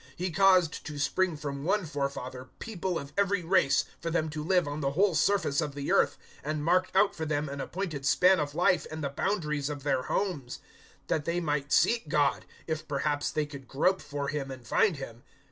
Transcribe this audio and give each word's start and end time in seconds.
017:026 0.01 0.07
He 0.15 0.31
caused 0.31 0.85
to 0.87 0.97
spring 0.97 1.37
from 1.37 1.63
one 1.63 1.85
forefather 1.85 2.49
people 2.57 2.97
of 2.97 3.13
every 3.15 3.43
race, 3.43 3.85
for 3.99 4.09
them 4.09 4.31
to 4.31 4.43
live 4.43 4.67
on 4.67 4.81
the 4.81 4.93
whole 4.93 5.13
surface 5.13 5.61
of 5.61 5.75
the 5.75 5.91
earth, 5.93 6.17
and 6.43 6.63
marked 6.65 6.95
out 6.95 7.13
for 7.15 7.23
them 7.23 7.47
an 7.47 7.61
appointed 7.61 8.03
span 8.07 8.39
of 8.39 8.55
life 8.55 8.87
and 8.89 9.03
the 9.03 9.09
boundaries 9.11 9.69
of 9.69 9.83
their 9.83 10.01
homes; 10.01 10.57
017:027 11.03 11.07
that 11.09 11.25
they 11.25 11.39
might 11.39 11.71
seek 11.71 12.09
God, 12.09 12.45
if 12.65 12.87
perhaps 12.87 13.29
they 13.29 13.45
could 13.45 13.67
grope 13.67 14.01
for 14.01 14.29
Him 14.29 14.49
and 14.49 14.65
find 14.65 14.97
Him. 14.97 15.21